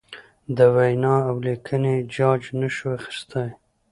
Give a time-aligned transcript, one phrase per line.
[0.55, 3.49] د وینا اولیکنې جاج نشو اخستی.